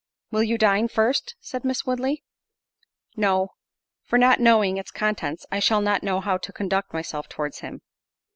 "Will 0.31 0.41
you 0.41 0.57
dine 0.57 0.87
first?" 0.87 1.35
said 1.41 1.63
Miss 1.63 1.85
Woodley. 1.85 2.23
"No—for 3.15 4.17
not 4.17 4.39
knowing 4.39 4.77
its 4.77 4.89
contents, 4.89 5.45
I 5.51 5.59
shall 5.59 5.79
not 5.81 6.01
know 6.01 6.19
how 6.19 6.39
to 6.39 6.51
conduct 6.51 6.91
myself 6.91 7.29
towards 7.29 7.59
him." 7.59 7.83